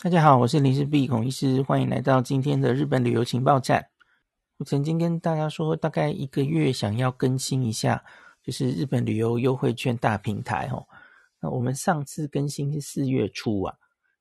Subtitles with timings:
[0.00, 3.84] 大家好，我是林氏璧孔医师，欢迎来到今天的日本旅游情报站。
[4.58, 8.04] 我曾经跟大家说，大概一个月想要更新一下，
[8.40, 10.86] 就是日本旅游优惠券大平台哦。
[11.40, 13.74] 那我们上次更新是四月初啊，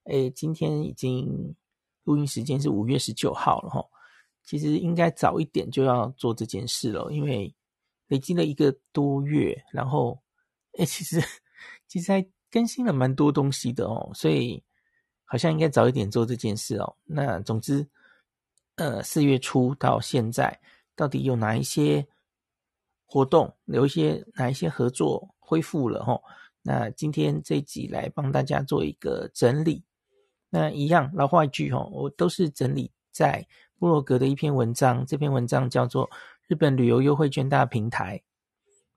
[0.06, 1.56] 诶，今天已经
[2.06, 3.86] 录音时间是五月十九号了哈。
[4.44, 7.54] 其实应该早一点就要做这件事了，因为
[8.08, 10.20] 累积了一个多月，然后
[10.80, 11.22] 诶，其实
[11.88, 14.64] 其实还更新了蛮多东西的哦，所以。
[15.30, 16.96] 好像应该早一点做这件事哦。
[17.04, 17.86] 那总之，
[18.76, 20.58] 呃，四月初到现在，
[20.96, 22.08] 到底有哪一些
[23.06, 26.22] 活动，有一些哪一些合作恢复了齁？
[26.62, 29.84] 那今天这一集来帮大家做一个整理。
[30.50, 33.46] 那一样老话一句哦，我都是整理在
[33.78, 36.10] 部落格的一篇文章，这篇文章叫做
[36.48, 38.18] 《日本旅游优惠券大平台》。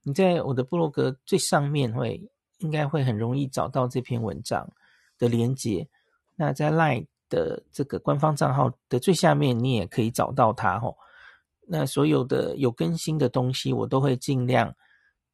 [0.03, 2.23] 你在我的部落格最上面会
[2.59, 4.71] 应该会很容易找到这篇文章
[5.19, 5.89] 的连接。
[6.41, 10.97] 那在 LINE 的这个官方账号的最下面，你也可以找到它吼。
[11.69, 14.75] 那所有的有更新的东西，我都会尽量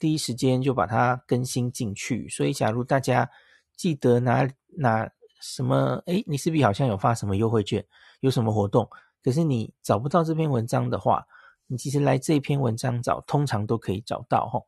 [0.01, 2.29] 第一时间就把它更新进去。
[2.29, 3.31] 所以，假如大家
[3.77, 5.09] 记得拿拿
[5.41, 7.87] 什么，诶，你是不是好像有发什么优惠券，
[8.19, 8.91] 有什么活动？
[9.23, 11.25] 可是你找不到这篇文章的话，
[11.69, 14.67] 你其实来这篇文章找，通常都可以找到吼。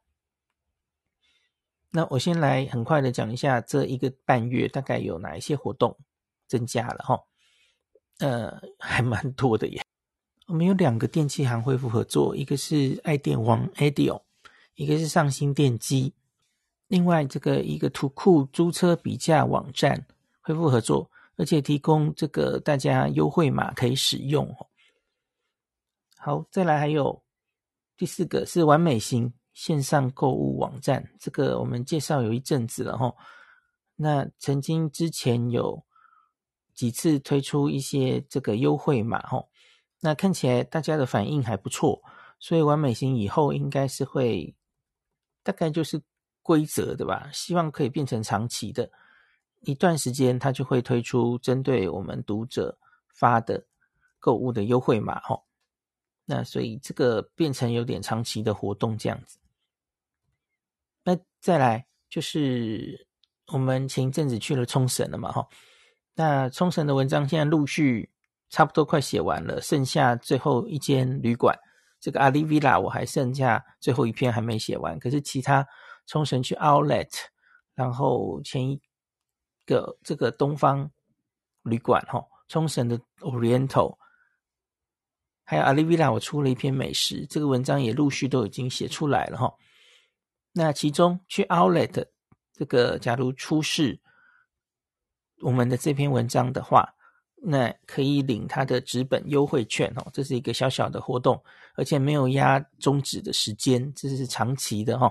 [1.90, 5.98] 那我先来很快的讲一下这一个半月大概有哪一些活动。
[6.48, 7.20] 增加了哈，
[8.18, 9.80] 呃，还蛮多的耶。
[10.46, 14.22] 我们有两个电器行恢复合作，一个是爱电王 ADEO，
[14.76, 16.14] 一个是上新电机。
[16.86, 20.06] 另外，这个一个图库租车比价网站
[20.40, 24.56] 恢复合作，而且提供这个大家优惠码可以使用。
[26.16, 27.22] 好，再来还有
[27.98, 33.14] 第四个是完美行线上购物网站，这个我们介绍有一阵子了哈。
[33.96, 35.86] 那曾经之前有。
[36.78, 39.48] 几次推出一些这个优惠码吼，
[39.98, 42.00] 那看起来大家的反应还不错，
[42.38, 44.54] 所以完美行以后应该是会
[45.42, 46.00] 大概就是
[46.40, 48.88] 规则的吧，希望可以变成长期的，
[49.62, 52.78] 一段时间它就会推出针对我们读者
[53.08, 53.66] 发的
[54.20, 55.44] 购物的优惠码吼，
[56.26, 59.36] 那所以这个变成有点长期的活动这样子。
[61.02, 63.08] 那再来就是
[63.48, 65.48] 我们前一阵子去了冲绳了嘛吼。
[66.18, 68.10] 那冲绳的文章现在陆续
[68.50, 71.56] 差不多快写完了，剩下最后一间旅馆，
[72.00, 74.98] 这个阿里 Villa 我还剩下最后一篇还没写完。
[74.98, 75.64] 可是其他
[76.08, 77.08] 冲绳去 Outlet，
[77.76, 78.80] 然后前一
[79.64, 80.90] 个这个东方
[81.62, 83.96] 旅馆哈，冲绳的 Oriental，
[85.44, 89.54] 还有阿里 Villa，我出了一篇美食，这个文章也陆续都已经写出来了哈。
[90.50, 92.06] 那其中去 Outlet
[92.52, 94.00] 这个，假如出事。
[95.40, 96.92] 我们的这篇文章的话，
[97.36, 101.40] 那可以领他的纸本优惠券哦，这是一个小小的活动，
[101.76, 105.08] 而且没有压终止的时间，这是长期的哈。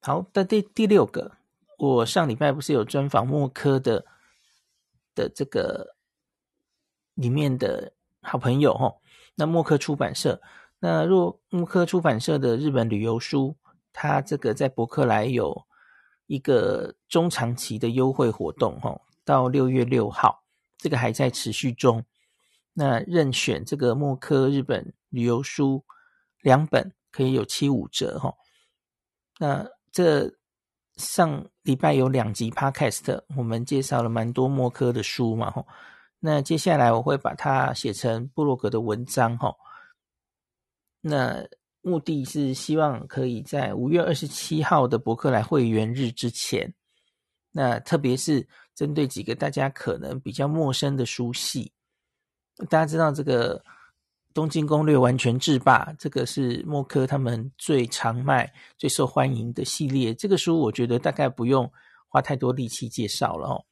[0.00, 1.32] 好，的第第六个，
[1.78, 4.04] 我上礼拜不是有专访默克的
[5.14, 5.96] 的这个
[7.14, 8.94] 里面的好朋友哈，
[9.34, 10.42] 那默克出版社，
[10.78, 13.56] 那若默克出版社的日本旅游书，
[13.94, 15.66] 他这个在博客来有。
[16.28, 20.44] 一个中长期的优惠活动，哈，到六月六号，
[20.76, 22.04] 这个还在持续中。
[22.74, 25.82] 那任选这个默克日本旅游书
[26.42, 28.32] 两本可以有七五折，哈。
[29.38, 30.30] 那这
[30.96, 35.64] 上礼拜有两集 Podcast，我们介绍了蛮多默克的书嘛，哈。
[36.20, 39.56] 那接下来我会把它写成部落格的文章，哈。
[41.00, 41.48] 那。
[41.88, 46.74] 目的是希望可以在五月二十七号的博客来会员日之前，
[47.50, 51.72] 那特别是针对几个大家可能比较陌生的书系，
[52.68, 53.58] 大家知道这个
[54.34, 60.14] 《东京攻略完全制霸》，这个是默克他们最常卖、最受欢迎的系列。
[60.14, 61.72] 这个书我觉得大概不用
[62.06, 63.64] 花太多力气介绍了哦。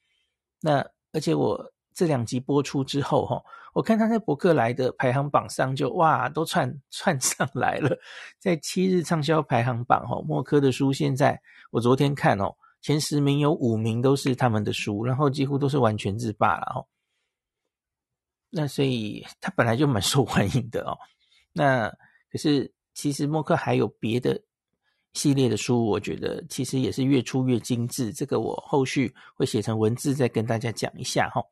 [0.60, 0.78] 那
[1.12, 1.72] 而且我。
[1.98, 3.42] 这两集播出之后，哈，
[3.76, 7.94] 我看他在博客来的排行榜上就哇，都窜窜上来了，
[8.38, 11.38] 在七日畅销排行榜，哈，默克的书现在
[11.70, 16.86] 我昨天看哦，前十名有五名都是他们的书，然后几乎都是完全自霸了，哈。
[18.48, 20.96] 那所以他本来就蛮受欢迎的哦。
[21.52, 21.90] 那
[22.32, 24.40] 可是其实默克还有别的
[25.12, 28.10] 系列的书，我觉得其实也是越出越精致。
[28.10, 31.44] 这个我后续会写成文字再跟大家讲一下，哈。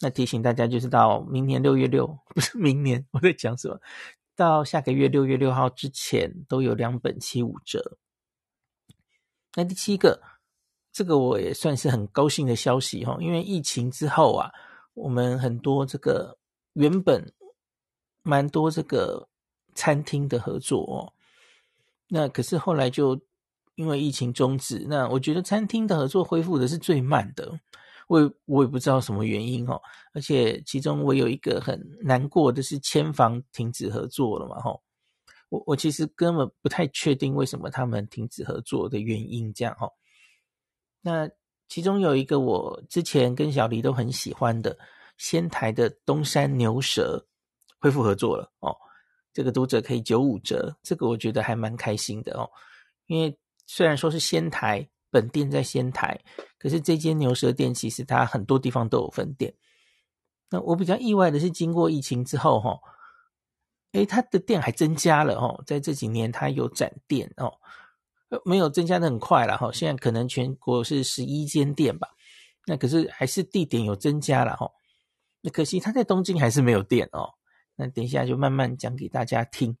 [0.00, 3.78] 那提醒大家，就是到明年六月六， 不是明年，我在讲什么？
[4.34, 7.98] 到下个月六月六号之前，都有两本七五折。
[9.54, 10.22] 那第七个，
[10.92, 14.50] 这个我也算是很高兴的消息哈，因为疫情之后啊，
[14.94, 16.38] 我们很多这个
[16.72, 17.32] 原本
[18.22, 19.28] 蛮多这个
[19.74, 21.12] 餐厅的合作哦，
[22.08, 23.20] 那可是后来就
[23.74, 27.60] 因为疫情终止，那我觉得餐厅的合作恢复的是最慢的，
[28.10, 29.80] 我我也不知道什么原因哦，
[30.12, 34.82] 而且其中我有一个很难过的是签房停止合作了嘛吼，
[35.48, 39.92] 我我其实根本不太确定为什么他们停止合作的原因这样吼。
[41.00, 41.30] 那
[41.68, 44.76] 其中有一个我之前跟小黎都很喜欢的
[45.16, 47.24] 仙台的东山牛舌
[47.78, 48.76] 恢复合作了哦，
[49.32, 52.50] 这个读者可以九五折，这个我觉得还蛮开心的哦。
[53.06, 56.20] 因为虽然说是仙台本店在仙台，
[56.58, 59.52] 可是这间牛舌店其实它很多地方都有分店。
[60.50, 62.80] 那我比较意外的是，经过疫情之后哈，
[63.92, 67.52] 诶，它的店还增加了哦，在这几年它有展店哦。
[68.44, 72.08] 没有增加的很快了哈，现在可能全国是十一间店吧，
[72.64, 74.70] 那可是还是地点有增加了哈，
[75.40, 77.34] 那可惜他在东京还是没有店哦，
[77.74, 79.76] 那等一下就慢慢讲给大家听。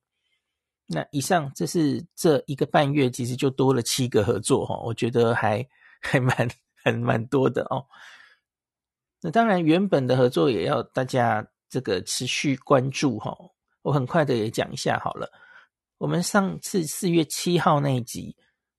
[0.92, 5.64] 那以上这是这一个半月其实就多了七个合作哈，我觉得还
[6.00, 6.36] 还蛮
[6.82, 7.86] 还蛮多的哦。
[9.20, 13.32] 那当然原本的合作也要大家这个持续关注哈，
[13.82, 15.30] 我很快的也讲一下好了。
[15.98, 18.36] 我们上次四月七号那一集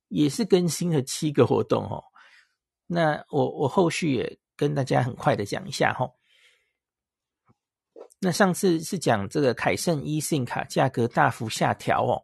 [0.09, 2.03] 也是更新了七个活动哦，
[2.87, 6.09] 那我我后续也跟大家很快的讲一下哈。
[8.23, 12.23] 那上次是讲这个凯盛 eSIM 卡价格大幅下调哦，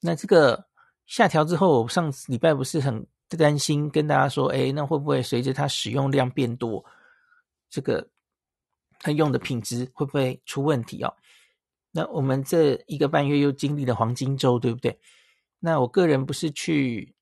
[0.00, 0.66] 那这个
[1.04, 6.82] 下调之后，我上礼拜不是很担心跟大家说，诶，那会不会随着它使用量变多，
[7.68, 8.08] 这个
[9.00, 11.14] 它用的品质会不会出问题哦？
[11.90, 14.98] 那我们这一个半月又经历了黄金周，对不对？
[15.58, 17.14] 那我个人不是去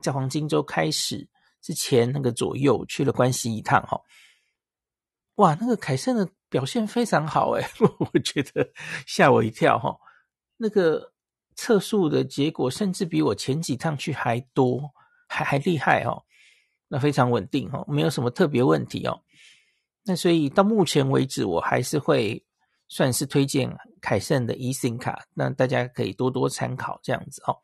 [0.00, 1.28] 在黄金周开始
[1.60, 4.00] 之前那个左右去了关西一趟哈，
[5.36, 7.66] 哇，那个凯盛的表现非常好诶，
[7.98, 8.64] 我觉得
[9.08, 9.98] 吓我一跳哈，
[10.56, 11.12] 那个
[11.56, 14.80] 测速的结果甚至比我前几趟去还多，
[15.26, 16.22] 还还厉害哦，
[16.86, 19.20] 那非常稳定哦，没有什么特别问题哦。
[20.04, 22.44] 那所以到目前为止，我还是会。
[22.86, 27.56] 算是推荐凯盛的 eSIM 卡，那大家可以多多参考这样子哦。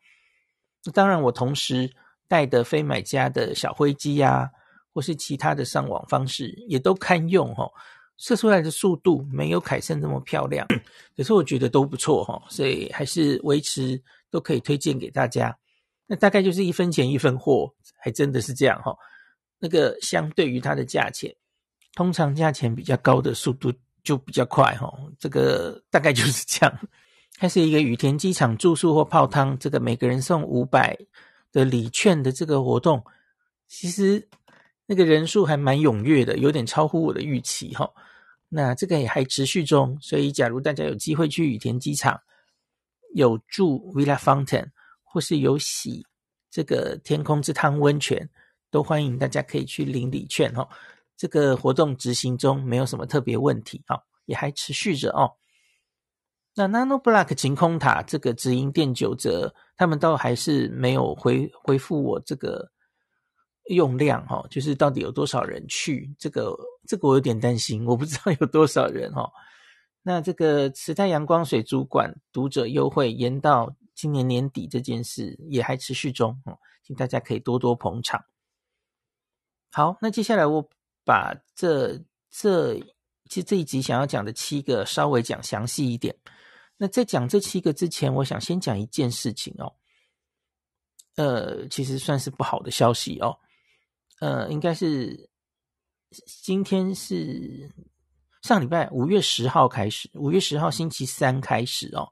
[0.83, 1.89] 那当然，我同时
[2.27, 4.49] 带的非买家的小灰机呀、
[4.91, 7.71] 或是其他的上网方式也都堪用哦。
[8.21, 10.65] 射出来的速度没有凯盛这么漂亮，
[11.17, 15.57] 可是我觉得都不错哈，所以还是维持都可以推荐给大家。
[16.05, 18.95] 那大概就是一分钱一分货，还真的是这样哈。
[19.59, 21.35] 那个相对于它的价钱，
[21.95, 23.73] 通常价钱比较高的速度。
[24.03, 26.79] 就比较快哈，这个大概就是这样。
[27.37, 30.97] 还是一个羽田机场住宿或泡汤，这个每个人送五百
[31.51, 33.05] 的礼券的这个活动，
[33.67, 34.27] 其实
[34.87, 37.87] 那个人数还蛮踊跃的，有点超乎我的预期哈。
[38.53, 42.19] 那这个也还持续中，所以假如大家有机会去羽田机场，
[43.13, 44.71] 有住 Villa Fountain
[45.03, 46.05] 或是有洗
[46.49, 48.29] 这个天空之汤温泉，
[48.69, 50.67] 都欢迎大家可以去领礼券哈。
[51.15, 55.31] 这个活动执行中没有什么特别问题，哈，也还持续着哦。
[56.53, 62.69] 那 Nano Block 晴空塔这个直营店九折，他们倒还是没有回回复我这个
[63.69, 66.13] 用量，哈，就是到底有多少人去？
[66.17, 66.55] 这个
[66.87, 69.31] 这个我有点担心，我不知道有多少人哈。
[70.01, 78.23] 那这个慈泰阳光水族馆读者优惠延到今年年底这件事也还持续中，哈，请大家可以多多捧场。
[79.71, 80.69] 好，那接下来我。
[81.03, 81.99] 把这
[82.29, 82.75] 这
[83.27, 86.15] 其实这一集想要讲的七个稍微讲详细一点。
[86.77, 89.73] 那在讲这七个之前，我想先讲一件事情哦。
[91.15, 93.35] 呃，其实算是不好的消息哦。
[94.21, 95.29] 呃，应该是
[96.25, 97.69] 今天是
[98.41, 102.07] 上礼拜五月十号开始，五月十号星期三开始哦。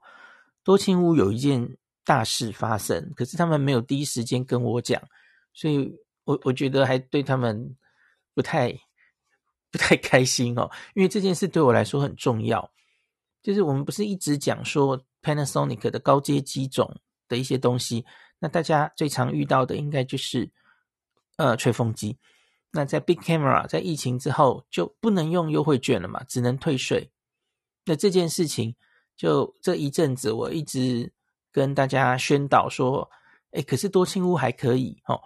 [0.62, 5.02] 多庆屋有一件大事发生，可是他们没有第一时间跟我讲，
[5.54, 5.90] 所以
[6.24, 7.74] 我我觉得还对他们。
[8.32, 8.72] 不太
[9.72, 12.72] 不太开心哦，因为这件事对我来说很重要。
[13.42, 16.88] 就是我们不是一直讲说 Panasonic 的高阶机种
[17.28, 18.06] 的一些东西，
[18.38, 20.48] 那大家最常遇到的应该就是
[21.40, 22.18] 呃吹风机。
[22.70, 27.10] 那在 Big Camera 在疫情之后就不能用优惠券了嘛，只能退税。
[27.86, 28.76] 那这件事情
[29.16, 31.12] 就这一阵子我一直
[31.50, 33.10] 跟大家宣导说，
[33.52, 35.20] 诶，可是多清屋还可以哦。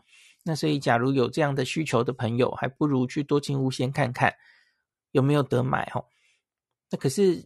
[0.44, 4.32] 那所以，假如有这样的需求的朋友，还不如去多清屋先看看
[5.10, 6.04] 有没有得买哦。
[6.90, 7.44] 那可是，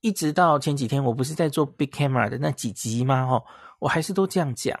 [0.00, 3.22] 一直到前几天，我不是在做 Big Camera 的那几集吗？
[3.30, 3.44] 哦，
[3.78, 4.78] 我还是都这样讲。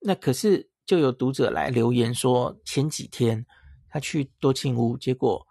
[0.00, 3.44] 那可是就有读者来留言说，前几天
[3.88, 5.46] 他去多庆屋，结果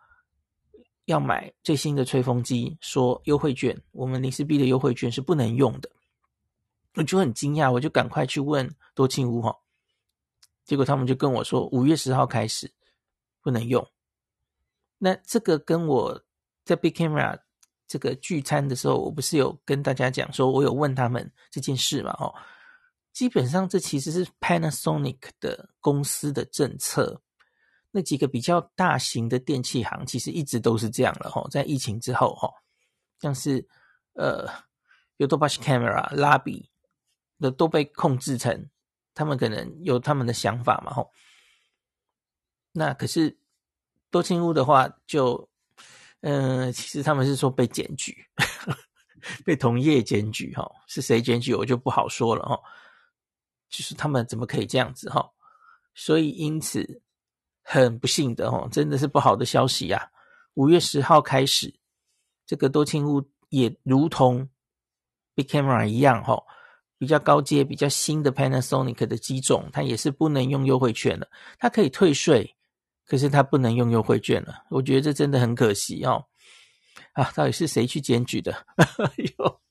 [1.06, 5.90] 要买最新的吹风机，说优惠券，我们零四 B 的优惠券是不能用的。
[6.96, 9.56] 我就很惊讶，我就赶快去问多庆屋哈，
[10.66, 12.70] 结果他们就跟我说，五月十号开始
[13.42, 13.86] 不能用。
[14.98, 16.22] 那这个跟我
[16.66, 17.40] 在 Big Camera
[17.88, 22.12] 这个聚餐的时候，我不是有跟大家讲说，我有问他们这件事嘛？
[22.20, 22.34] 哦，
[23.14, 27.22] 基本上这其实是 Panasonic 的公司的政策。
[27.92, 32.50] 那几个比较大型的电器行，其实一直都是这样了哈，在疫情之后哈，
[33.20, 33.68] 像是
[34.14, 34.48] 呃
[35.18, 36.70] ，Yodobashi Camera、拉比。
[37.42, 38.70] 的都被控制成，
[39.16, 41.10] 他们可能有他们的想法嘛吼。
[42.72, 43.36] 那可是
[44.12, 45.50] 多清屋的话就，就
[46.20, 48.16] 嗯，其实他们是说被检举，
[49.44, 52.60] 被同业检举哈，是谁检举我就不好说了哈。
[53.72, 55.28] 就是他们怎么可以这样子哈？
[55.96, 57.02] 所以因此
[57.64, 60.10] 很不幸的哦，真的是不好的消息啊。
[60.54, 61.74] 五月十号开始，
[62.46, 64.48] 这个多庆屋也如同
[65.34, 66.44] Big Camera 一样哈。
[66.98, 71.28] 比较高阶、比较新的 Panasonic 的机种，它也是不能用优惠券了。
[71.58, 72.56] 它可以退税，
[73.08, 74.64] 可是它不能用优惠券了。
[74.70, 76.24] 我觉得这真的很可惜哦。
[77.14, 78.54] 啊，到底是谁去检举的？
[78.78, 79.62] 哎呦，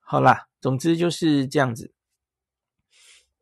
[0.00, 1.94] 好啦，总之就是这样子。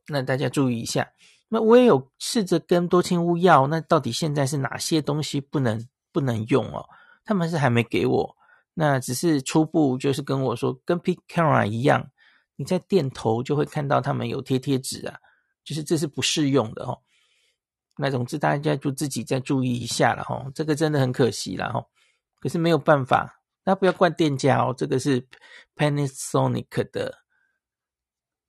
[0.09, 1.11] 那大家注意一下。
[1.49, 6.89] 那我也有试着跟多清屋要，那到底现在是哪些东西不能不能用哦？
[7.25, 8.37] 他们是还没给我，
[8.75, 12.11] 那只是初步就是跟我说，跟 Big Camera 一样。
[12.57, 15.19] 你在店头就会看到他们有贴贴纸啊，
[15.65, 17.01] 就是这是不适用的哦。
[17.97, 21.85] 那总之大家就自己再注意一下了哈，这个真的很可惜了哈。
[22.41, 25.27] 可是没有办法，那不要怪店家哦，这个是
[25.75, 27.19] Panasonic 的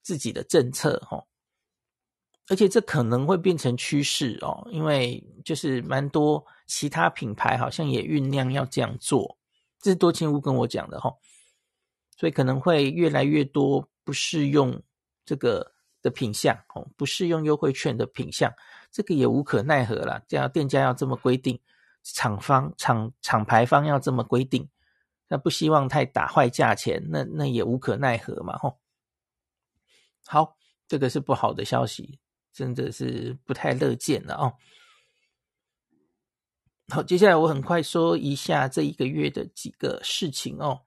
[0.04, 1.24] 自己的政策哈。
[2.48, 9.38] 而且这可能会变成趋势哦，因为就是蛮多其他品牌好像也酝酿要这样做，
[9.80, 11.14] 这是多情屋跟我讲的哈，
[12.18, 13.88] 所以可能会越来越多。
[14.06, 14.80] 不适用
[15.26, 15.74] 这个
[16.04, 18.54] 的品相哦，不适用优惠券的品相，
[18.92, 20.22] 这个也无可奈何啦。
[20.28, 21.60] 这样店家要这么规定，
[22.04, 24.70] 厂方厂厂牌方要这么规定，
[25.28, 28.80] 那不希望太打坏价钱，那那也无可奈何嘛吼。
[30.28, 30.56] 好，
[30.88, 32.20] 这个是不好的消息，
[32.56, 34.54] 真的是不太乐见了哦。
[36.88, 40.84] 好，接下来我很快说一下这一个月的几个事情哦。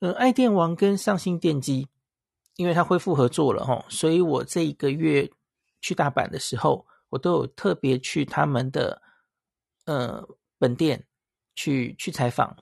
[0.00, 1.86] 嗯，爱电王跟上新电机，
[2.56, 5.30] 因为它恢复合作了哈，所以我这一个月
[5.80, 9.00] 去大阪的时候，我都有特别去他们的
[9.84, 10.26] 呃
[10.58, 11.06] 本店
[11.54, 12.56] 去去采访。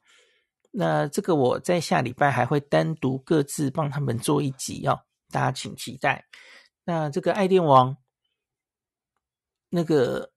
[0.73, 5.01] 那这个我在下礼拜还会单独各自帮他们做一集哦，
[5.31, 6.27] 大家请期待。
[6.85, 7.97] 那这个爱电王，
[9.69, 10.33] 那个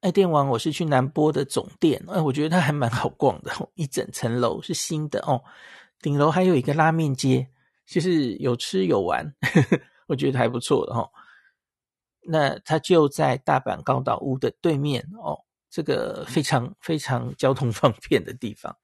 [0.00, 5.42] 爱电王，我是去南波的总店，哎，我觉得它还蛮好逛的，一整层楼是新的哦。
[6.00, 7.48] 顶楼还有一个拉面街，
[7.86, 11.10] 就是有吃有玩，呵呵，我觉得还不错的哈。
[12.20, 18.76] 那它就在大阪高岛屋的对面哦，这个非常非常交通方便的地方。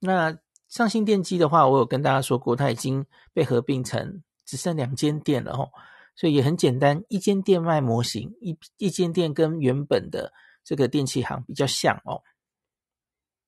[0.00, 0.36] 那
[0.68, 5.70] 上新电机的话，我有跟大家说过，它已经被合并成只剩两间店了哦，
[6.16, 10.32] 所以也很简单，一间店卖模型，一一间店跟原本的
[10.62, 12.22] 这个电器行比较像哦。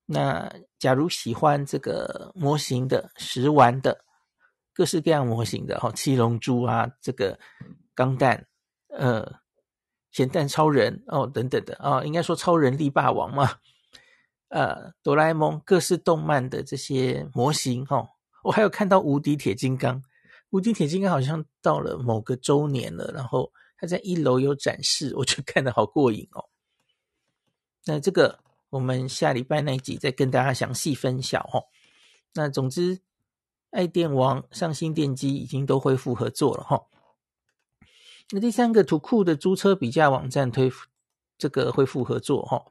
[0.07, 4.05] 那假如喜欢这个模型的、食玩的、
[4.73, 7.39] 各式各样模型的，哈，七龙珠啊，这个
[7.93, 8.47] 钢弹，
[8.89, 9.41] 呃，
[10.13, 13.57] 咸蛋超人哦，等等的啊、哦，应该说超人力霸王嘛，
[14.49, 18.09] 呃，哆啦 A 梦各式动漫的这些模型，哦，
[18.45, 20.01] 我还有看到无敌铁金刚，
[20.51, 26.45] 无敌铁金刚好像到了某个周年了，然后他在一楼有展示，我就看得好过瘾哦。
[27.85, 28.41] 那这个。
[28.71, 31.65] 我们下礼拜那一集再跟大家详细分享哦。
[32.35, 33.01] 那总之，
[33.71, 36.85] 爱电王、上新电机已经都恢复合作了哈。
[38.33, 40.71] 那第三个图库的租车比价网站推
[41.39, 42.67] 这个恢复合作哈。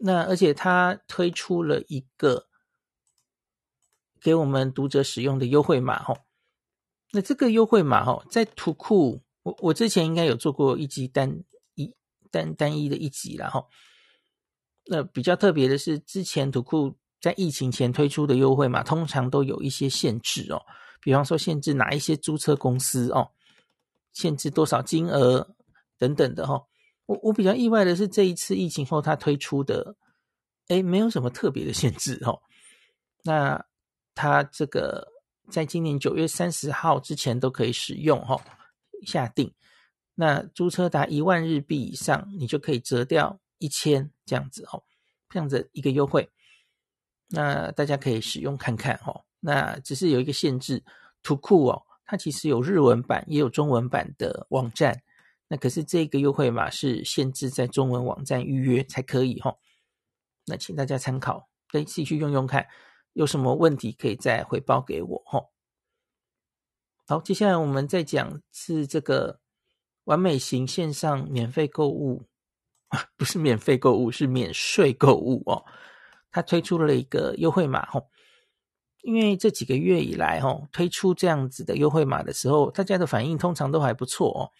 [0.00, 2.46] 那而且他推出了一个
[4.20, 6.16] 给我们读者使用的优惠码哈。
[7.12, 11.42] 那这个优惠码哈，在图库我我之前应该有做过一集单
[11.74, 11.94] 一
[12.30, 13.64] 单单一的一集了哈。
[14.86, 20.62] 那比较特别的是，之前图库在疫情前推出的优惠码，通常都有一些限制哦。
[21.00, 23.30] 比方说，限制哪一些租车公司哦，
[24.12, 25.54] 限制多少金额
[25.98, 26.66] 等等的哈、哦。
[27.06, 29.96] 我我比较意外的是，这一次疫情后他推出的，
[30.68, 32.40] 诶，没有什么特别的限制哦。
[33.22, 33.64] 那
[34.14, 35.06] 他这个
[35.48, 38.40] 在今年九月三十号之前都可以使用哈、哦，
[39.06, 39.52] 下定。
[40.14, 44.82] 那租车达一万日币以上，你就可以折掉一千这样子哦，
[45.28, 46.28] 这样子一个优惠。
[47.28, 49.24] 那大家可以使用看看哦。
[49.40, 50.82] 那只是有一个限制，
[51.22, 55.02] 图库哦，它其实有日文版也有中文版的网站。
[55.48, 59.54] 那可是这个优惠码是限制在中文网站预约才可以哈。
[60.46, 62.66] 那请大家参考，可以自己去用用看，
[63.16, 65.42] 有什么问题可以再回报给我哈。
[67.06, 69.40] 好，接下来我们再讲是这个
[70.04, 72.24] 完美行线上免费购物，
[73.16, 75.64] 不是免费购物，是免税购物哦。
[76.30, 78.02] 它推出了一个优惠码哈，
[79.00, 84.52] 因为这几个月以来哈，推出这样子的优惠码的时候，大家的反应通常都还不错哦。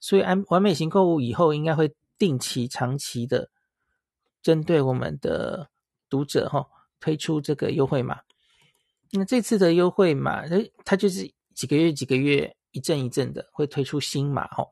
[0.00, 3.48] 所以，安完美行购物以后应该会定期、长期的
[4.42, 5.70] 针对我们的
[6.10, 6.66] 读者哈
[7.06, 8.20] 推出这个优惠码。
[9.12, 14.68] 那这次的优惠码，它它就是几个月、几个月一阵一阵的会推出新码哦。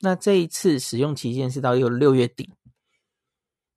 [0.00, 2.50] 那这一次使用期限是到有六月底，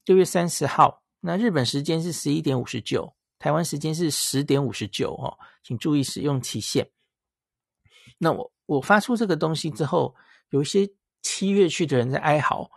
[0.04, 1.02] 六月三十号。
[1.22, 6.92] 那日本时间是十一点五十九，台湾时间是十点五十九哦，请注意使用期限。
[8.18, 10.14] 那我我发出这个东西之后。
[10.52, 10.90] 有一些
[11.22, 12.72] 七月去的人在哀嚎，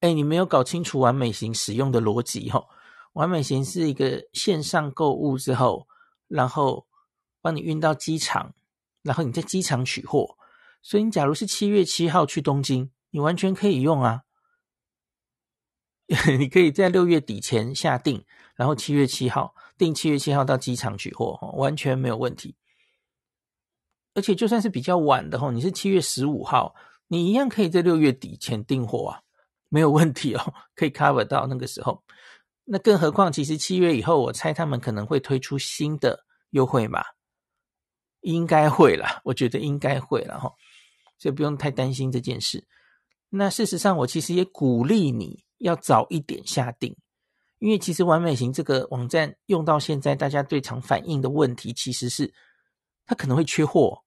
[0.00, 2.66] 哎，你没有搞清楚完美型使用的逻辑哈。
[3.12, 5.88] 完美行是一个线上购物之后，
[6.28, 6.86] 然后
[7.40, 8.54] 帮你运到机场，
[9.02, 10.36] 然后你在机场取货。
[10.82, 14.22] 所以你假如是七月七号去东京，你完全可以用啊。
[16.38, 18.24] 你可以在六月底前下定，
[18.54, 22.56] 然后七月七号订七月七号到机场取货，完全没有问题。
[24.14, 26.74] 而且就算是比较晚的哈，你是七月十五号。
[27.06, 29.22] 你一样可以在六月底前订货啊，
[29.68, 32.02] 没有问题哦，可以 cover 到那个时候。
[32.72, 37.02] 那更何况，其实七月以后，我猜他们可能会推出新的优惠码，
[38.20, 40.52] 应该会啦，我觉得应该会了哈，
[41.18, 42.64] 所以不用太担心这件事。
[43.28, 46.96] 那事实上，我其实也鼓励你要早一点下定，
[47.58, 52.32] 因为其实完美行这个网站用到现在，大家最常反映的问题其实是
[53.04, 54.00] 它可能会缺货。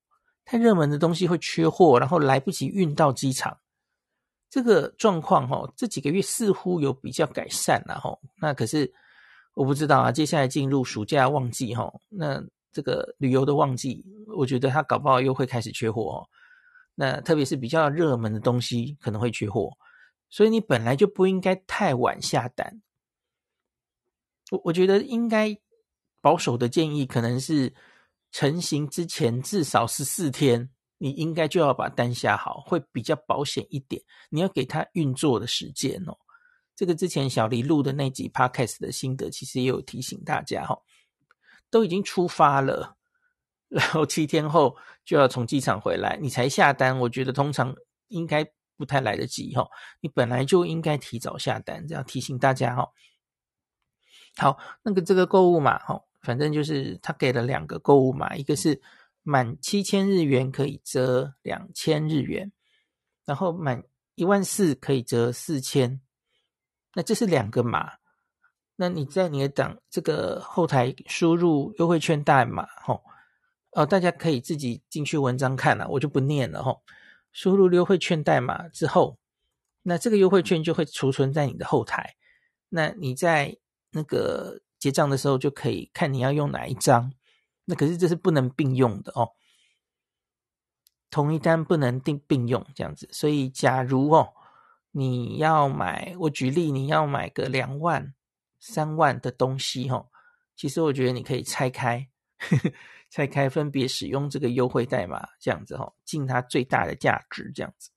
[0.45, 3.57] 太热门的东西会缺货，然后来不及运到机场。
[4.53, 8.15] 这个状况哈，这几个月似乎有比较改善了哈。
[8.39, 8.93] 那可是
[9.55, 12.39] 我不知道啊，接下来进入暑假旺季哈，那
[12.71, 14.05] 这个旅游的旺季，
[14.37, 16.29] 我觉得它搞不好又会开始缺货哦。
[16.93, 19.71] 那特别是比较热门的东西可能会缺货，
[20.29, 22.79] 所以你本来就不应该太晚下单。
[24.51, 25.57] 我我觉得应该
[26.21, 27.73] 保守的建议可能是。
[28.35, 30.67] 成型之前至少十四天，
[31.03, 34.01] 你应该就要把单下好，会比较保险一点。
[34.29, 36.17] 你要给它运作的时间哦。
[36.77, 40.79] 这个之前小黎录的那集 Podcast 的心得，其实也有提醒大家哈，
[41.69, 42.95] 都已经出发了，
[43.67, 47.75] 然后七天后就要从机场回来，你才下单，我觉得通常
[48.07, 49.67] 应该不太来得及哈。
[49.99, 52.89] 你本来就应该提早下单，这样提醒大家哈。
[54.37, 56.01] 好，那个这个购物码哈。
[56.21, 58.81] 反正就是他给了两个购物码，一个是
[59.23, 62.51] 满七千日元可以折两千日元，
[63.25, 63.83] 然后满
[64.13, 65.99] 一万四可以折四千。
[66.93, 67.93] 那这是两个码。
[68.75, 73.03] 那你在你的档这个后台输入优惠券代码，吼，
[73.71, 76.83] 哦，大家可以自己进去文章看了，我就不念了，吼。
[77.31, 79.17] 输入优惠券代码之后，
[79.81, 82.15] 那这个优惠券就会储存在你的后台。
[82.69, 83.57] 那你在
[83.91, 84.61] 那个。
[84.79, 87.13] 结账的时候就可以看你要用哪一张，
[87.65, 89.31] 那可是这是不能并用的哦，
[91.09, 93.07] 同一单不能并并用这样子。
[93.11, 94.33] 所以假如哦
[94.91, 98.13] 你要买，我举例你要买个两万、
[98.59, 100.07] 三万的东西哦，
[100.55, 102.09] 其实我觉得你可以拆开，
[103.09, 107.89] 拆开分别使用这个优惠代码这样子哦，尽它最大的价值这样子。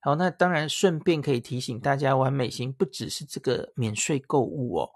[0.00, 4.90] 好，那当然顺便可以提醒大家，完美行不只是这个免税购物哦。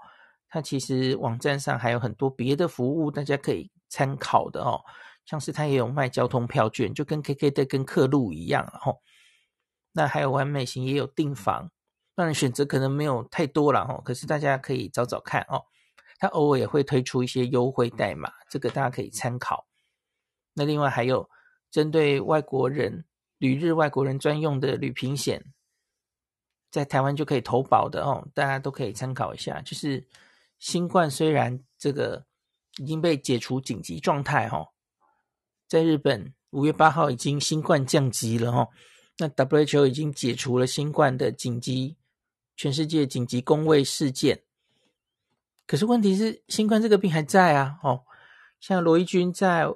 [0.51, 4.81] 它其实网站上还有很多别的服务，大家可以参考的哦。
[5.27, 8.97] 像是它也有卖交通票券，就跟 KKday 跟客路一样哦。
[9.93, 11.71] 那还有完美行也有订房，
[12.15, 14.01] 当然选择可能没有太多了哦。
[14.03, 15.63] 可是大家可以找找看哦。
[16.19, 19.67] 它偶尔也会推出一些优惠代码，这个大家可以参考。
[20.55, 21.29] 那另外还有
[21.71, 23.05] 针对外国人
[23.37, 25.45] 旅日外国人专用的旅平险，
[26.71, 30.09] 在台湾就可以投保的哦，大家都可以参考一下，就是。
[30.59, 32.25] 新冠虽然这个
[32.79, 34.67] 已经被解除紧急状态哈，
[35.67, 38.69] 在日本五月八号已经新冠降级了哈，
[39.19, 41.97] 那 WHO 已经解除了新冠的紧急
[42.57, 44.43] 全世界紧急公卫事件，
[45.67, 48.05] 可是问题是新冠这个病还在啊哦，
[48.59, 49.67] 像罗伊军在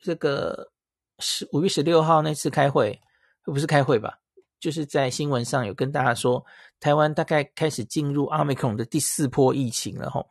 [0.00, 0.72] 这个
[1.18, 3.00] 十五月十六号那次开会，
[3.44, 4.18] 不是开会吧？
[4.64, 6.42] 就是在新闻上有跟大家说，
[6.80, 10.26] 台湾大概开始进入 Omicron 的第四波疫情了吼。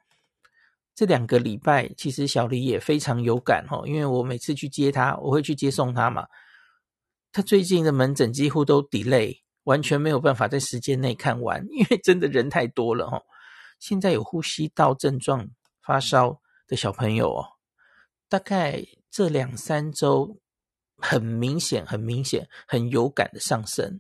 [0.96, 6.26] 这两个礼拜，其实小黎也非常有感吼，因为我每次去接他，我会去接送他嘛。
[7.32, 13.24] 他最近的门诊几乎都 delay，完全没有办法在时间内看完，因为真的人太多了吼。
[13.78, 15.48] 现在有呼吸道症状、
[15.84, 17.46] 发烧的小朋友哦，
[18.28, 20.40] 大概这两三周
[20.98, 24.00] 很明显、很明显、很有感的上升。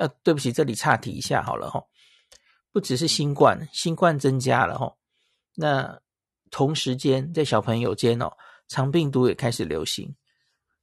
[0.00, 1.86] 呃，对不起，这里岔题一下好了吼，
[2.72, 4.96] 不只是新冠，新冠增加了吼。
[5.54, 6.00] 那
[6.50, 8.32] 同时间，在小朋友间哦，
[8.66, 10.16] 肠病毒也开始流行，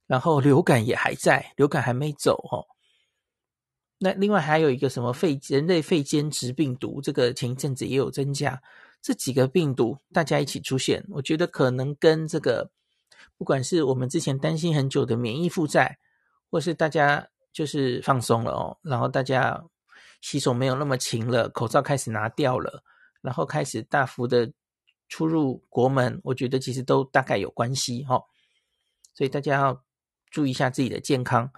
[0.06, 2.64] 然后流感也还在，流感还没走哦。
[3.98, 8.62] 那另外还有一个什么肺人类肺间质病毒，这个前一阵子也有增加。
[9.02, 12.70] 这几个病毒大家一起出现，我觉得可能跟这个，
[13.36, 15.98] 不管是我们之前担心很久的免疫负债，
[16.48, 19.62] 或是大家就是放松了哦，然后大家
[20.20, 22.82] 洗手没有那么勤了，口罩开始拿掉了，
[23.20, 24.52] 然后开始大幅的。
[25.10, 28.22] 出入国门，我觉得其实都大概有关系哈，
[29.14, 29.84] 所以大家要
[30.30, 31.50] 注意一下自己的健康。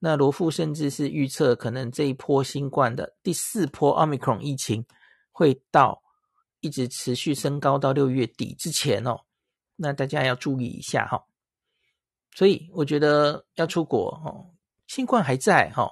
[0.00, 4.84] 那罗富甚至是预测，可能这一波新冠的第四波 Omicron 疫情
[5.30, 6.02] 会到
[6.58, 9.20] 一直持续升高到六月底之前哦，
[9.76, 11.24] 那大家要注意一下哈。
[12.34, 14.50] 所以我觉得要出国哦，
[14.86, 15.90] 新冠还在哈，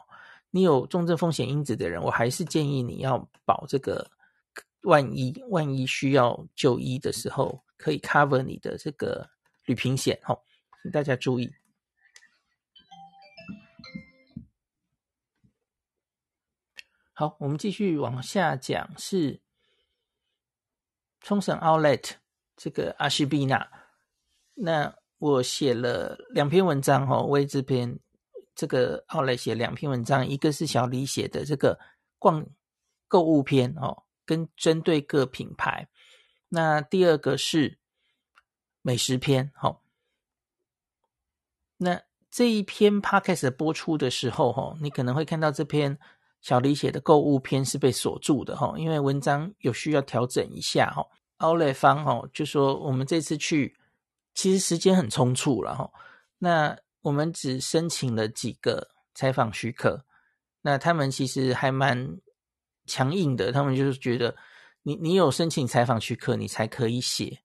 [0.50, 4.10] 你有重症风险因子的人，我还是建议你要保这个。
[4.84, 9.30] 万一万一需要就医的时候，可以 cover 你的这个
[9.64, 10.38] 旅平险，哈，
[10.82, 11.50] 请大家注意。
[17.14, 19.40] 好，我们继续往下讲，是
[21.22, 22.16] 冲绳 Outlet
[22.54, 23.66] 这个阿西比纳。
[24.52, 27.98] 那我写了两篇文章，哈，为这篇
[28.54, 31.78] 这个 Outlet 写两篇文章，一个是小李写的这个
[32.18, 32.46] 逛
[33.08, 34.02] 购物篇，哦。
[34.26, 35.86] 跟针对各品牌，
[36.48, 37.76] 那第二个是
[38.80, 39.82] 美食篇，好，
[41.76, 45.98] 那这一篇 podcast 播出的时候，哈，你可能会看到这篇
[46.40, 51.06] 小李写的购物篇是被锁住的，哈，因为文章有需要调整一下，哈。
[51.36, 53.76] 奥莱方，哈，就说我们这次去
[54.32, 55.92] 其实时间很匆促了，哈，
[56.38, 60.04] 那我们只申请了几个采访许可，
[60.60, 62.18] 那他们其实还蛮。
[62.86, 64.36] 强硬的，他们就是觉得
[64.82, 67.38] 你你有申请采访许可，你才可以写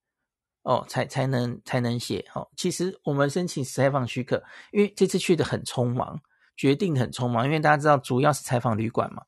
[0.64, 2.30] 哦，才才能才能写。
[2.36, 4.44] 哦，其实我们申请采访许可，
[4.74, 6.20] 因为这次去的很匆忙，
[6.58, 9.24] 决定很匆忙，因为大家知道主要是采访旅馆嘛，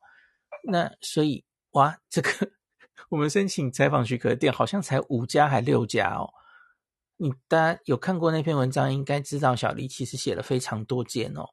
[0.64, 2.30] 那所以哇，这个
[3.08, 6.28] 我们申请采访许可的店好像才五家还六家哦。
[7.16, 11.46] 你大家有看过那篇文章，应该知道小黎其实写了非常多件哦。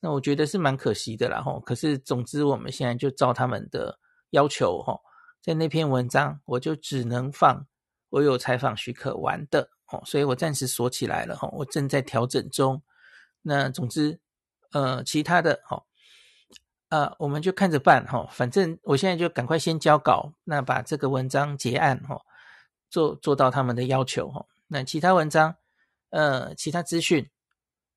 [0.00, 1.60] 那我觉得是蛮可惜的啦，吼。
[1.60, 3.98] 可是总之，我们现在就照他们的
[4.30, 5.00] 要求，吼，
[5.40, 7.66] 在那篇文章，我就只能放
[8.10, 11.48] 我有采访许可完的，哦，所以我暂时锁起来了，吼。
[11.56, 12.82] 我正在调整中。
[13.42, 14.20] 那总之，
[14.72, 15.86] 呃，其他的，吼，
[16.88, 18.28] 呃，我们就看着办，吼。
[18.32, 22.22] 反正我现在就赶快先交稿，那把这个文章结案，吼，
[22.90, 24.48] 做做到他们的要求，吼。
[24.72, 25.56] 那其他文章，
[26.08, 27.28] 呃，其他资讯。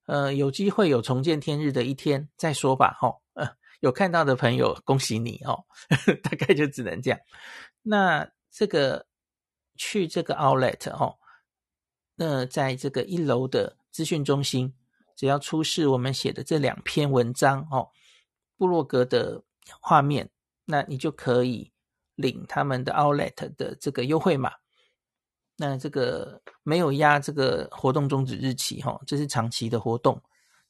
[0.07, 3.21] 呃，有机会有重见天日的一天再说吧，哈、哦。
[3.33, 5.65] 呃，有看到的朋友，恭喜你哦。
[5.89, 7.19] 呵呵，大概就只能这样。
[7.81, 9.07] 那这个
[9.77, 11.17] 去这个 Outlet 哦，
[12.15, 14.75] 那在这个一楼的资讯中心，
[15.15, 17.89] 只要出示我们写的这两篇文章哦，
[18.57, 19.43] 部落格的
[19.79, 20.29] 画面，
[20.65, 21.71] 那你就可以
[22.15, 24.51] 领他们的 Outlet 的这个优惠码。
[25.57, 30.21] 那这个没有压这个活动终止日期哈，这是长期的活动，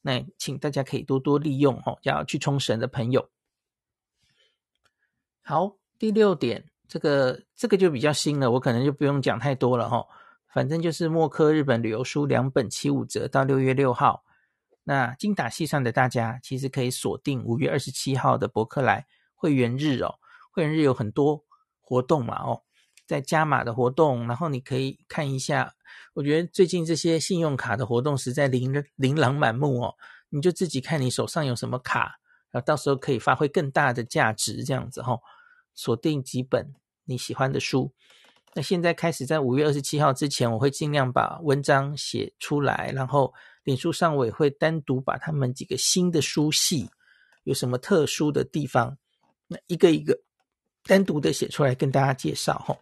[0.01, 3.27] 那请大家可以多多利用哈，要去冲绳的朋友。
[5.41, 10.05] 好，第六点，这个这个就比较新了，我可能就不用讲太多了哈，
[10.53, 14.23] 反正就是默克日本旅游书两本七五折到六月六号，
[14.83, 20.19] 那精打细算的大家其实可以锁定五月二十七号的博客来会员日哦，
[20.51, 21.43] 会员日有很多
[21.81, 22.61] 活动嘛哦。
[23.05, 25.73] 在加码的活动，然后你可以看一下。
[26.13, 29.93] 我觉得最近这些信用卡的活动实在琳琳琅满目哦，
[30.29, 32.17] 你就自己看你手上有什么卡，
[32.51, 35.19] 然后到时候可以发挥更大的价值，这样子哈、哦。
[35.73, 37.93] 锁定几本你喜欢的书。
[38.53, 43.33] 那现在开始，在五月二十七号之前，我会尽量把文章写出来，然后
[43.65, 46.89] 脸书上我也会单独把他们几个新的书系
[47.43, 48.97] 有什么特殊的地方，
[49.47, 50.17] 那一个一个
[50.85, 52.73] 单独的写出来跟大家介绍哈。
[52.73, 52.77] 哦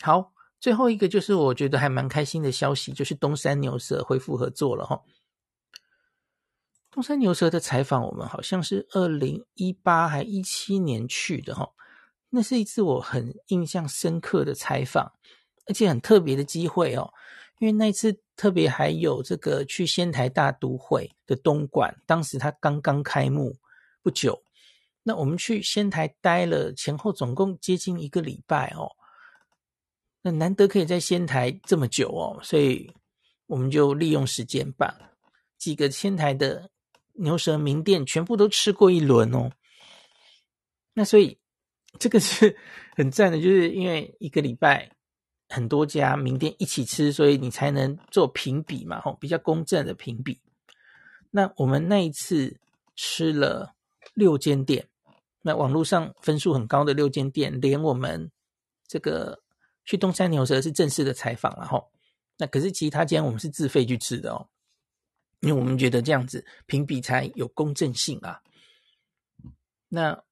[0.00, 5.00] 好，最后一个就是我觉得还蛮开心的消息，就是东山牛舌恢复合作了哈。
[6.90, 11.68] 东山牛舌的采访，我们好像是二零一八还一七年去的哈，
[12.30, 15.12] 那是一次我很印象深刻的采访，
[15.66, 17.12] 而且很特别的机会哦，
[17.58, 23.56] 因为那次特别还有这个去仙台大都会的东莞，当时它刚刚开幕
[24.02, 24.40] 不久，
[25.02, 28.88] 那我们去仙台待了前后总共接近一个礼拜哦，
[30.24, 32.92] 那难得可以在仙台这么久哦，所以
[33.46, 34.92] 我们就利用时间把
[35.56, 36.68] 几个仙台的。
[37.16, 39.52] 牛舌名店全部都吃过一轮哦，
[40.94, 41.38] 那所以
[41.96, 42.56] 这个是
[42.96, 44.90] 很赞的，就是因为一个礼拜
[45.48, 50.40] 很多家名店一起吃，所以你才能做评比嘛，吼，比较公正的评比。
[51.30, 52.58] 那我们那一次
[52.96, 53.76] 吃了
[54.14, 54.88] 六间店，
[55.42, 58.28] 那网络上分数很高的六间店，连我们
[58.88, 59.43] 这个
[59.84, 61.84] 去东山牛舌是正式的采访了哈，
[62.38, 64.48] 那可是其他间我们是自费去吃的哦。
[65.40, 68.40] 因为我们觉得这样子评比才有公正性啊。
[69.88, 70.24] 那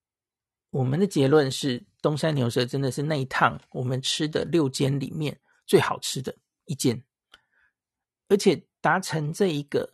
[0.71, 6.35] 我们的结论是，东山牛舌真的是那一趟我们吃的六间里面最好吃的
[6.65, 7.05] 一间，
[8.29, 9.93] 而且达成这一个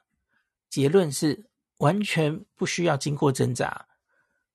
[0.71, 3.89] 结论是完全不需要经过挣扎。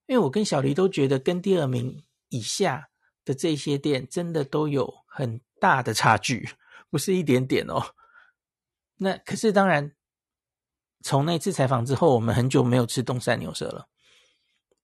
[0.06, 2.90] 因为我跟小黎都觉得，跟第二名以下
[3.26, 6.50] 的这些店真的都有很大的差距，
[6.90, 7.82] 不是一点点哦。
[8.98, 9.94] 那可是当然。
[11.06, 13.90] 从那次采访之后，我们很久没有吃东山牛舌了。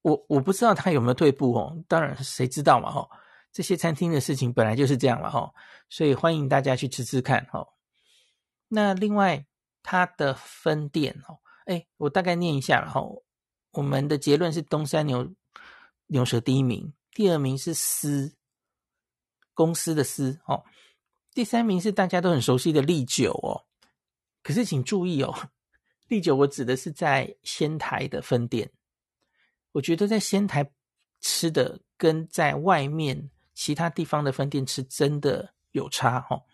[0.01, 3.07] 我我不知道他有没有退步哦，当然谁知道嘛哈。
[3.53, 5.49] 这些餐厅的事情本来就是这样了哈，
[5.89, 7.65] 所以欢迎大家去吃吃看哈。
[8.67, 9.45] 那另外
[9.81, 13.01] 它的分店哦，哎，我大概念一下了哈。
[13.71, 15.33] 我们的结论是东山牛
[16.07, 18.33] 牛舌第一名，第二名是司
[19.53, 20.63] 公司的司哦，
[21.33, 23.67] 第三名是大家都很熟悉的利酒哦。
[24.41, 25.49] 可是请注意哦。
[26.07, 28.71] 利酒，我指的是在仙台的分店。
[29.73, 30.71] 我觉得在仙台
[31.19, 36.45] 吃的跟在外面其他地方的分店吃真的有差哦。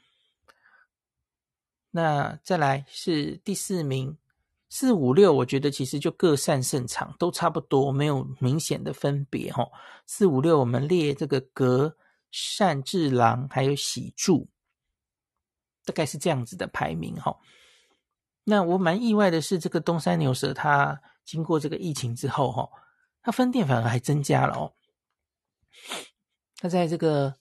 [1.92, 4.18] 那再来是第四名，
[4.78, 9.66] 四五六，我觉得其实就各擅胜场，都差不多，没有明显的分别哈。
[10.06, 11.96] 四五六，我们列这个格
[12.30, 14.50] 善治郎还有喜住，
[15.86, 17.38] 大概是这样子的排名哈。
[18.44, 22.70] 那我蛮意外的是，这个东山牛舌它经过这个疫情之后，哈，
[23.22, 24.74] 它分店反而还增加了哦。
[26.58, 27.34] 它在这个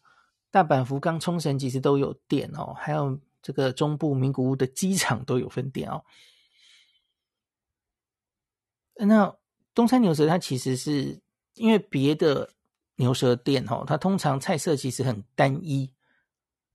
[0.53, 6.05] 大阪、福冈、冲绳其实都有店哦，还有这个中部名古屋的机场都有分店哦。
[8.96, 9.37] 那
[9.74, 11.20] 东山牛舌它其实是
[11.54, 12.50] 因为别的
[12.96, 15.92] 牛舌店哦，它通常菜色其实很单一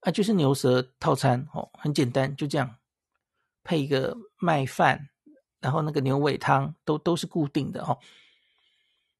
[0.01, 2.75] 啊，就是牛舌套餐哦，很简单，就这样。
[3.61, 5.09] 配一个麦饭，
[5.59, 7.99] 然后那个牛尾汤都都是固定的哦。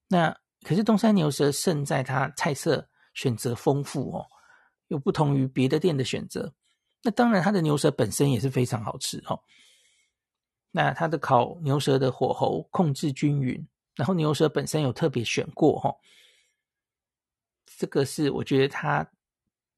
[0.08, 4.26] 那可是东山牛舌胜在它菜色选择丰富哦，
[4.88, 6.52] 有不同于别的店的选择。
[7.02, 9.40] 那当然它的牛舌本身也是非常好吃哦。
[10.70, 15.96] 那它的烤牛舌的火候控制均匀，然后牛舌本身有特别选过哈、哦。
[17.76, 19.10] 这个是我觉得它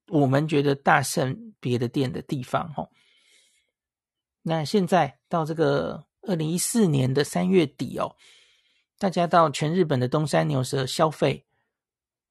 [0.09, 2.91] 我们觉得大胜别的店的地方哈、哦。
[4.43, 8.17] 那现在到这个二零一四年的三月底哦，
[8.99, 11.47] 大家到全日本的东山牛舌消费，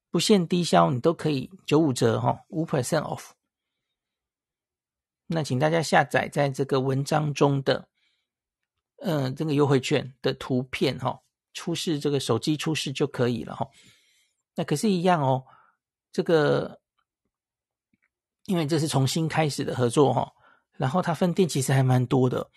[0.09, 3.31] 不限低消，你都可以九五折哈，五 percent off。
[5.27, 7.87] 那请大家下载在这个文章中的，
[9.03, 11.19] 嗯、这个优惠券的图片哈，
[11.53, 13.67] 出示这个手机出示就可以了哈。
[14.55, 15.43] 那可是，一样哦，
[16.11, 16.79] 这个
[18.45, 20.31] 因为这是重新开始的合作哈。
[20.77, 22.49] 然后它分店其实还蛮多的，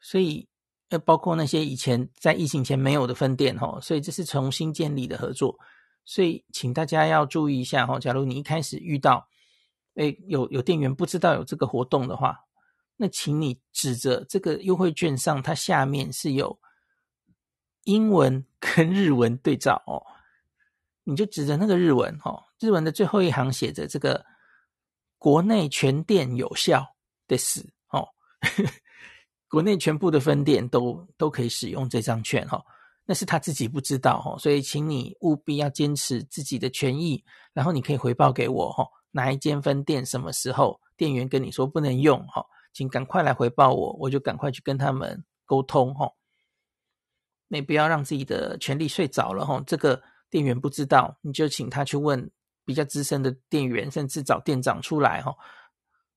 [0.00, 0.48] 所以
[0.88, 5.56] 呃，包括那些以前在疫情前没有的分店哈，所以这是重新建立的合作，
[6.04, 7.96] 所以请大家要注意一下哈。
[8.00, 9.28] 假如你一开始遇到，
[9.94, 12.40] 诶，有有店员不知道有这个活动的话，
[13.00, 16.60] 那请你指着这个优惠券上，它下面是有
[17.84, 20.04] 英文跟日文对照哦，
[21.04, 24.24] 你就指着那个日文哦，日文的最后一行写着这个
[25.16, 26.94] 国内全店有效。
[27.30, 28.08] 的是哦，
[29.48, 32.60] 国内全部的分店都都可以使用这张券、哦，
[33.06, 46.12] 那是他自己不知道、哦，所以请你务必要坚持自己的权益，然后你可以回报给我、哦，哪一间分店什么时候店员跟你说不能用、哦，请赶快来回报我，我就赶快去跟他们沟通哈、哦，
[47.48, 52.30] 你不要让自己的权利睡着了哈、这个店员不知道，你就请他去问
[52.64, 55.34] 比较资深的店员，甚至找店长出来哈、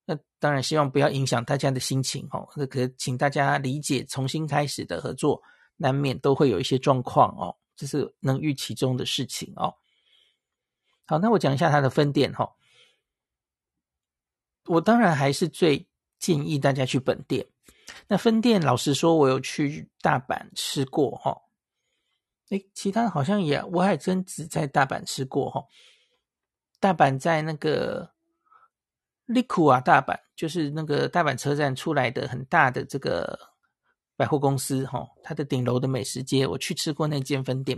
[0.06, 2.48] 那当然，希望不要影响大家的心情哦。
[2.56, 5.42] 那可请大家理解，重新开始的合作，
[5.78, 9.74] 难免都会有一些状况哦，这是能预期中的事情哦。
[11.06, 12.54] 好，那我讲一下它的分店哈、
[14.66, 15.88] 我当然还是最
[16.24, 17.46] 建议大家去本店。
[18.08, 21.42] 那分店，老实说，我有去大阪吃过哈、哦。
[22.50, 25.68] 诶，其他好像也，我还真只在大阪吃过哈、哦。
[26.80, 28.14] 大阪在那个
[29.26, 33.38] 利库啊，大阪就是那个大阪车站出来的很大的这个
[34.16, 37.78] 百货公司哈、哦，它的顶楼的美食街，我去吃过那间分店。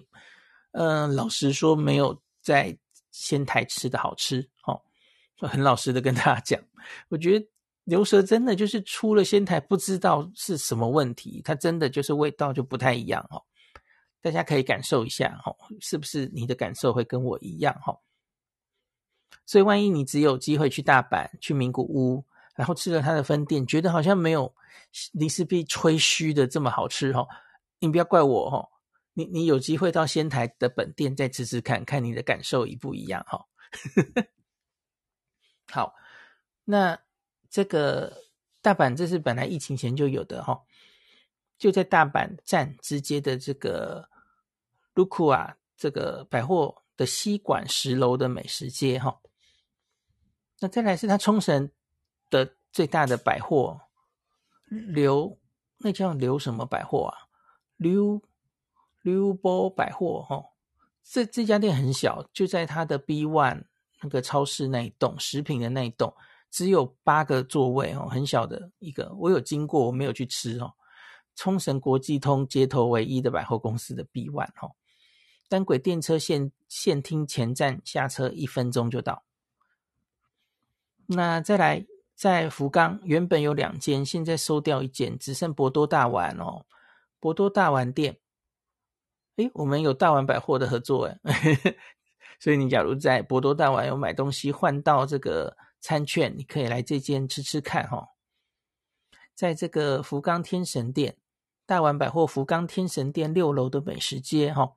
[0.73, 2.77] 嗯、老实说，没有在
[3.09, 4.79] 仙台吃的好吃哦。
[5.47, 6.61] 很老实的跟大家讲，
[7.09, 7.47] 我觉得
[7.85, 13.41] 牛舌真的就是出了仙台，不知道是什么问题，它真的就是味道就不太一样哦。
[14.21, 17.97] 大家可以感受一下哦，是不是你的感受会跟我一样哈？
[19.45, 24.51] 所以万一你只有机会去大阪、去名古屋，然后吃了它的分店，觉得好像没有
[25.13, 27.27] 林氏璧吹嘘的这么好吃哈，
[27.77, 28.67] 你不要怪我哈。
[29.13, 33.45] 你你有机会到仙台的本店再吃吃看看你的感受一不一样哈。
[35.71, 35.93] 好，
[36.65, 36.99] 那
[37.55, 38.21] 这个
[38.61, 40.61] 大阪这是本来疫情前就有的哈，
[41.57, 44.09] 就在大阪站直接的这个
[44.93, 49.21] Lukua 这个百货的西馆十楼的美食街哈。
[50.59, 51.71] 那再来是它冲绳
[52.29, 53.79] 的最大的百货
[54.67, 55.39] 流，
[55.77, 57.15] 那叫流什么百货啊？
[57.77, 58.21] 流
[59.01, 60.43] 流波百货哈。
[61.05, 63.63] 这这家店很小，就在它的 B One。
[64.01, 66.13] 那个超市那一栋，食品的那一栋，
[66.55, 69.13] 只有八个座位哦，很小的一个。
[69.19, 70.73] 我有经过，我没有去吃哦。
[71.35, 74.71] 冲绳国际通街头唯一的百货公司的 B One 哦，
[75.49, 79.25] 单轨电车线线厅前站下车一分钟就到。
[81.07, 86.65] 那再来，在福冈原本有两间，现在收掉一间，只剩博多大丸哦。
[87.19, 88.19] 博多大丸店，
[89.35, 91.19] 诶，我们有大丸百货的合作诶。
[92.39, 98.09] 所以你假如在博多大丸有买东西换到这个餐券，你可以来这间吃吃看哈。
[99.35, 101.17] 在这个福冈天神店，
[101.67, 104.73] 大丸百货福冈天神店六楼的美食街哈。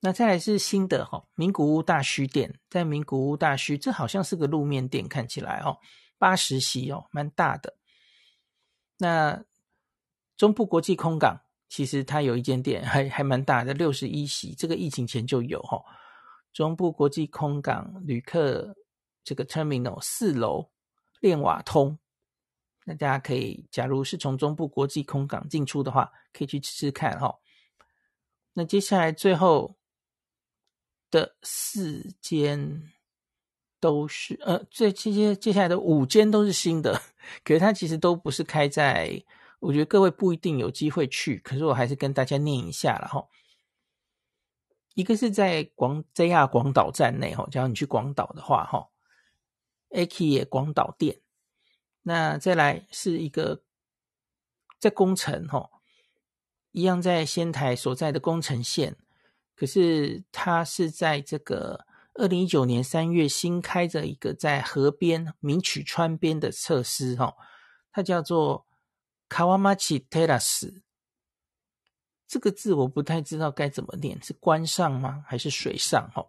[0.00, 5.78] 那再来是新的哈，名古屋大须店，在名古屋大须，这好像是个路面店，看起来哦，
[6.18, 7.78] 八十席哦，蛮大的。
[8.98, 9.42] 那
[10.36, 11.40] 中部国际空港。
[11.72, 15.80] 其实它有一间店还还蛮大的，六十一席，这个疫情前就有哈。
[16.52, 18.74] 中部国际空港旅客
[19.30, 20.72] 这个 terminal 四楼
[21.20, 21.96] 练瓦通，
[22.84, 27.38] 那大家可以，假如是从中部国际空港进出的话，可以去吃吃看哈。
[28.54, 29.76] 那接下来最后
[31.12, 32.90] 的四间
[33.78, 37.00] 都是呃，这这些接下来的五间都是新的，
[37.44, 39.24] 可是它其实都不是开在。
[39.60, 43.28] 我觉得各位不一定有机会去，可是我还是跟大家念一下了哈。
[44.94, 48.89] 一个是在广 JR 广岛站内哈，假如你去广岛的话哈
[49.90, 51.20] ，Aki 广岛店。
[52.02, 53.62] 那再来是一个
[54.78, 55.70] 在宫城哈，
[56.72, 58.96] 一样在仙台所在的宫城县，
[59.54, 67.36] 可是它是在这个二零一九年三月新开着一个在河边明取川边的设施哈，
[67.92, 68.66] 它叫做。
[69.32, 70.82] 卡瓦马奇特拉斯
[72.26, 75.24] 这个字我不太知道该怎么念，是关上吗？
[75.24, 76.10] 还是水上？
[76.12, 76.26] 哈，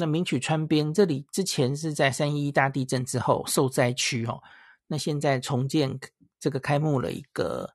[0.00, 4.40] 那明曲川边这里之前是在三一大地震之后受灾区，哈，
[4.86, 5.98] 那现在重建
[6.38, 7.74] 这个开幕了一个，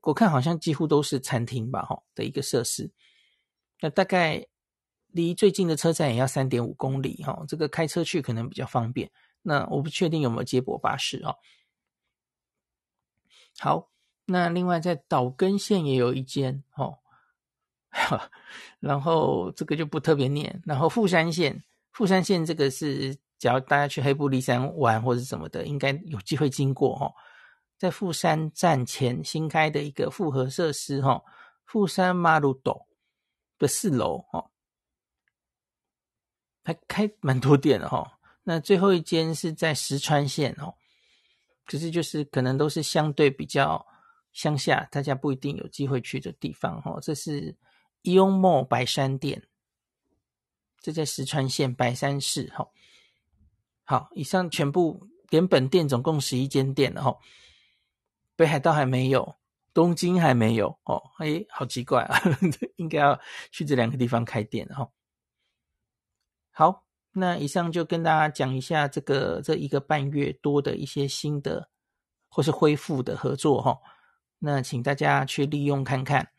[0.00, 2.90] 我看好像几乎都是餐厅吧，哈的一个设施。
[3.78, 4.46] 那大概
[5.08, 9.10] 离最近的车站也要三点五公里，哈，这个开车去可能比较方便。
[9.42, 11.36] 那我不确定有没有接驳巴士，哈。
[13.58, 13.90] 好，
[14.24, 16.99] 那另外在岛根县也有一间哦，
[17.90, 18.30] 哈
[18.80, 20.62] 然后这个就不特别念。
[20.64, 27.12] 然后富山县，富山县这个是，只要大家去黑部立山玩或者什么的，应该有机会经过哦。
[27.78, 31.22] 在富山站前新开的一个复合设施哈，
[31.64, 32.86] 富山马路斗
[33.58, 34.50] 的四楼哦，
[36.62, 38.18] 还开蛮多店的哈。
[38.42, 40.74] 那最后一间是在石川县哦。
[41.66, 43.86] 可是就是可能都是相对比较
[44.32, 46.98] 乡下，大家不一定有机会去的地方哈。
[47.00, 47.56] 这是
[48.02, 49.46] Ion Mall 白山店，
[50.80, 52.68] 这在石川县白山市哈。
[53.84, 57.18] 好，以上全部连本店总共十一间店了哈。
[58.36, 59.36] 北海道还没有，
[59.72, 61.02] 东京还没有哦。
[61.18, 62.20] 哎，好奇怪啊，
[62.76, 63.20] 应该要
[63.50, 64.90] 去这两个地方开店哈。
[66.50, 66.86] 好。
[67.12, 71.68] 那以上就跟大家讲一下这个这一个半月多的一些新的
[72.28, 73.76] 或是恢复的合作哈。
[74.38, 76.30] 那请大家去利用看看。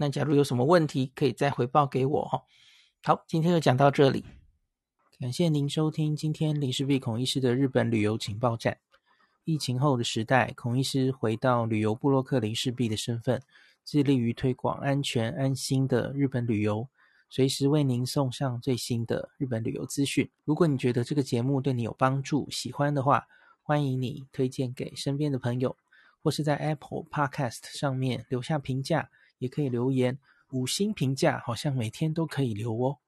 [0.00, 2.48] 那假如有什么问题，可以再回报给我哦。
[3.02, 4.24] 好，今天就讲到这里，
[5.18, 8.78] 感谢您收听今天林氏璧孔医师的日本旅游情报站。
[9.44, 13.42] 疫情后的时代，孔医师回到旅游部落客林氏璧的身份，
[13.84, 16.88] 致力于推广安全安心的日本旅游，
[17.28, 20.30] 随时为您送上最新的日本旅游资讯。
[20.46, 23.26] 如果你觉得这个节目对你有帮助，喜欢的话，
[23.62, 25.76] 欢迎你推荐给身边的朋友，
[26.22, 29.10] 或是在 Apple Podcast 上面留下评价，
[29.40, 30.16] 也可以留言
[30.52, 32.98] 五星评价，好像每天都可以留哦。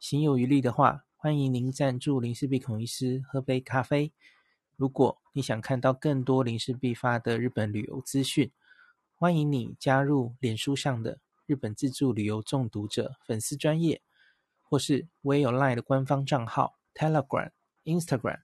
[0.00, 4.12] 行有余力的话，欢迎您赞助林氏璧孔医师喝杯咖啡。
[4.76, 8.50] 如果你想看到更多林氏璧发的日本旅游资讯，
[9.14, 14.02] 欢迎你加入脸书上的日本自助旅游中毒者粉丝专页，
[14.62, 17.50] 或是我也有 LINE 的官方账号 Telegram、
[17.84, 18.40] Instagram，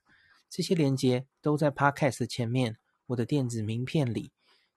[0.49, 2.77] 这些连接都在 Podcast 前面，
[3.07, 4.31] 我的电子名片里，